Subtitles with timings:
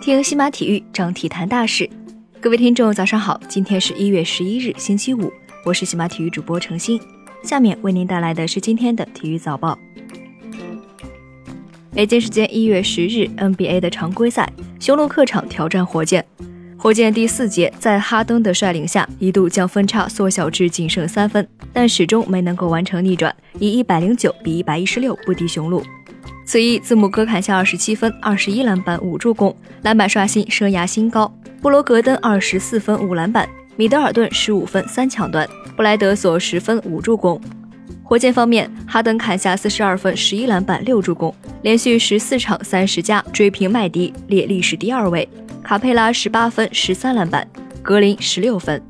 [0.00, 1.88] 听西马体育，张体坛大事。
[2.40, 5.32] 各位听众，早上好，今天是一月十一日，星期五，
[5.64, 7.00] 我是西马体育主播程鑫，
[7.42, 9.76] 下面为您带来的是今天的体育早报。
[11.92, 14.48] 北京时间一月十日，NBA 的常规赛，
[14.78, 16.24] 雄鹿客场挑战火箭。
[16.78, 25.82] 火箭第四节在哈登的率领下，一度将分差缩小至仅剩三分，但始终没能够完成逆转，以一百零九比一百一十六不敌雄鹿。
[26.46, 31.30] 此役，字母哥砍下二十七分、二十一篮板、五助攻，篮板刷新生涯新高。
[31.60, 37.40] 布罗格登二十四分、五篮板，米德尔顿十五分、三抢断，布莱德索十分、五助攻。
[38.04, 45.28] 火箭方面，哈登砍下四十二分、十一篮板、六助攻，连续十四场三十加，追平麦迪，列历史第二位。
[45.64, 47.44] 卡佩拉十八分、十三篮板，
[47.82, 48.80] 格林十六分。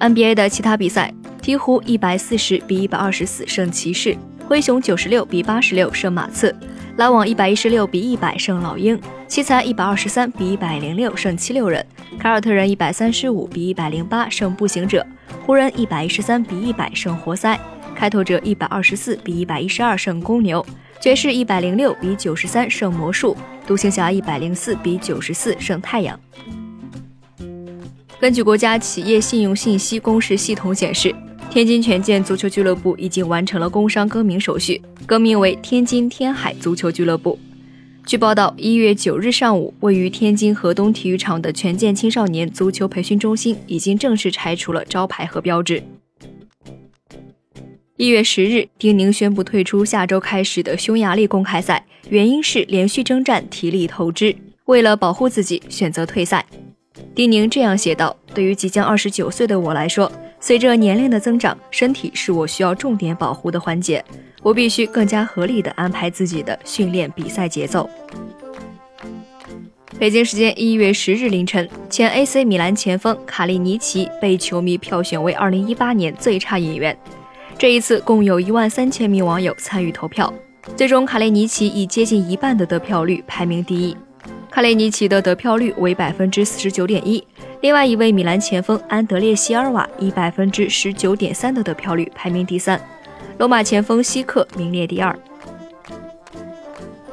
[0.00, 1.12] NBA 的其他比赛，
[1.42, 4.16] 鹈鹕一百四十比一百二十四胜骑士。
[4.48, 6.54] 灰熊九十六比八十六胜马刺，
[6.98, 11.84] 篮网一百一十六比一百胜老鹰，奇才一百二十三比一百零六胜七六人，
[12.16, 15.04] 凯尔特人一百三十五比一百零八胜步行者，
[15.44, 17.58] 湖人一百一十三比一百胜活塞，
[17.96, 20.64] 开拓者一百二十四比一百一十二胜公牛，
[21.00, 26.18] 爵士一百零六比九十三胜魔术，独行侠一百零四比九十四胜太阳。
[28.20, 31.12] 根据国家企业信用信息公示系统显示。
[31.56, 37.38] 天津权健足球俱乐部已经完成了工商更名手续，更名为天津天海足球俱乐部。
[38.04, 45.82] 据报道，一月九日上午，位于天津河东体育场的权健青少年足球培训中心已经正式拆除了招牌和标志。
[47.96, 56.44] 一月十日，丁宁宣布退出下周开始的匈牙利公开赛，原因是连续征战体力透支，为了保护自己，选择退赛。
[57.14, 64.04] 丁宁这样写道：“对于即将二十九岁的我来说。”随着年龄的增长，身体是我需要重点保护的环节，
[64.42, 67.88] 我必须更加合理的安排自己的训练比赛节奏。
[69.98, 76.96] 北京时间一月十日凌晨，前 AC 米兰前锋卡利尼奇被球迷票选为二零一八年最差演员。
[77.58, 80.32] 这一次共有一万三千名网友参与投票，
[80.76, 83.96] 最终卡利尼奇以接近一半的得票率排名第一。
[84.50, 87.26] 卡利尼奇的得票率为百分之四十九点一。
[87.62, 92.80] 另外一位米兰前锋安德烈·席尔瓦以百分之十九点三的得票率排名第三，
[93.38, 95.18] 罗马前锋希克名列第二。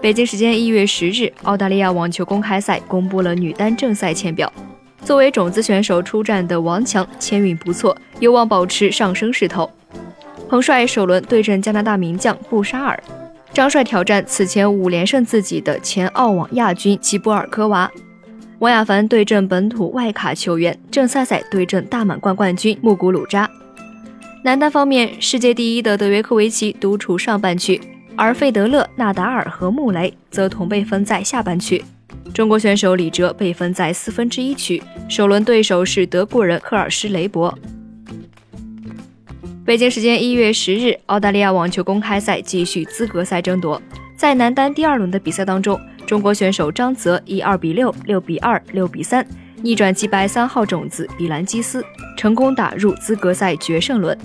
[0.00, 4.50] 北京时间一月十日，澳大利亚网球公开赛公布了女单正赛签表。
[5.04, 9.70] 作为种子选手出战的王强签运不错，有望保持上升势头。
[10.48, 13.02] 彭帅首轮对阵加拿大名将布沙尔，
[13.52, 17.90] 张帅挑战此前五连胜自己的前澳网亚军吉布尔科娃。
[18.60, 23.50] 王亚凡对阵本土外卡球员郑赛赛对阵大满贯冠军穆古鲁扎。
[24.44, 27.80] 男单方面，世界第一的德约科维奇独处上半区，
[28.14, 31.82] 而费德勒、纳达尔和穆雷则同被分在下半区。
[32.34, 37.58] 中国选手李哲被分在四分之一区，首轮对手是德国人科尔施雷伯。
[39.64, 43.80] 北京时间一月十日，澳大利亚网球公开赛继续资格赛争夺，
[44.18, 45.80] 在男单第二轮的比赛当中。
[46.10, 49.24] 中国选手张泽以二比六、六比二、六比三
[49.62, 51.84] 逆转击败三号种子比兰基斯，
[52.16, 54.18] 成功打入资格赛决胜轮。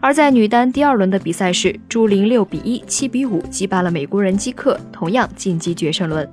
[0.00, 6.26] 而在女单第二轮的比赛是朱琳六比一、七比五击败了美国人基克，同样晋级决胜轮。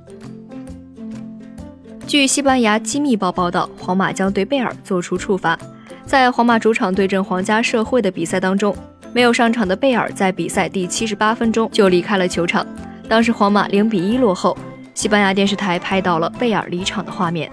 [2.07, 5.59] 据西班牙机密报报道，皇马将对贝尔做出处罚。
[6.05, 8.73] 在皇马主场对阵皇家社会的比赛当中，
[9.11, 12.66] 没有上场的贝尔在比赛第七十八分钟就离开了球场，
[13.09, 14.57] 当时皇马零比一落后。
[14.95, 17.51] 西班牙电视台拍到了贝尔离场的画面。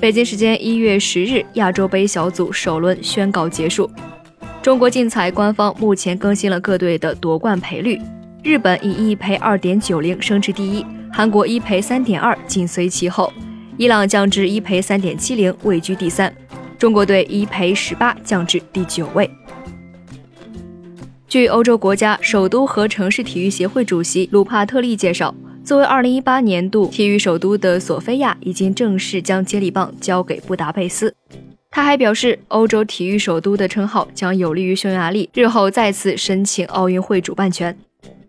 [0.00, 3.90] 北京时间一月十日，亚洲杯小组首轮宣告结束。
[4.62, 8.00] 中国竞彩官方目前更新了各队的夺冠赔率：
[8.44, 13.32] 日本以一赔二点九零升至第一，韩国一赔三点二紧随其后，
[13.76, 16.32] 伊朗降至一赔三点七零位居第三，
[16.78, 19.28] 中国队一赔十八降至第九位。
[21.32, 25.34] 据欧洲国家首都和城市体育协会主席鲁帕特利介绍，
[25.64, 31.14] 作为2018年度体育首都的索菲亚已经正式将接力棒交给布达佩斯。
[31.70, 37.74] 他还表示，欧洲体育首都的称号将有利于匈牙利日后再次申请奥运会主办权。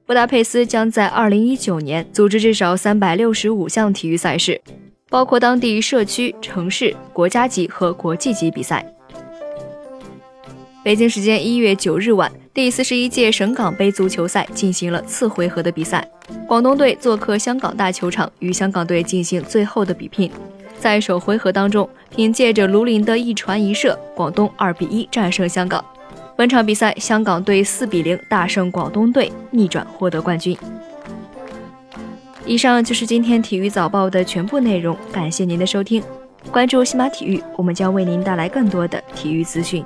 [0.06, 4.62] 布达佩斯将在2019年组织至少365项体育赛事，
[5.10, 8.86] 包括当地社区、城市、国家级和国际级比赛。
[10.84, 16.06] 北京时间一月九日晚，第四十一届省港杯足球赛进行了次回合的比赛。
[16.46, 20.30] 广东队做客香港大球场，与香港队进行最后的比拼。
[20.78, 25.84] 在首回合当中，凭借着卢林的一传一射，广东二比一战胜香港。
[26.36, 30.58] 本场比赛，香港队四比零大胜广东队，逆转获得冠军。
[32.46, 36.04] 以上就是今天体育早报的全部内容，感谢您的收听。
[36.52, 39.82] 关注西马体育，我们将为您带来更多的体育资讯。